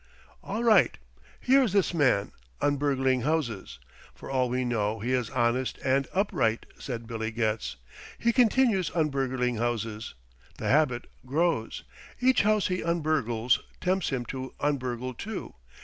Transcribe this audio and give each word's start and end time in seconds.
"All 0.43 0.63
right! 0.63 0.97
Here 1.39 1.61
is 1.61 1.73
this 1.73 1.93
man, 1.93 2.31
un 2.59 2.77
burgling 2.77 3.21
houses. 3.21 3.77
For 4.15 4.31
all 4.31 4.49
we 4.49 4.65
know 4.65 4.99
he 4.99 5.11
is 5.11 5.29
honest 5.29 5.77
and 5.85 6.07
upright," 6.11 6.65
said 6.79 7.05
Billy 7.05 7.29
Getz. 7.29 7.75
"He 8.17 8.33
continues 8.33 8.89
un 8.95 9.09
burgling 9.09 9.57
houses. 9.57 10.15
The 10.57 10.69
habit 10.69 11.05
grows. 11.23 11.83
Each 12.19 12.41
house 12.41 12.65
he 12.65 12.83
un 12.83 13.03
burgles 13.03 13.59
tempts 13.79 14.09
him 14.09 14.25
to 14.25 14.55
un 14.59 14.77
burgle 14.77 15.13
two. 15.13 15.53